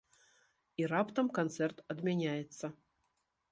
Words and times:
І 0.83 0.87
раптам 0.93 1.29
канцэрт 1.37 1.85
адмяняецца. 1.97 2.65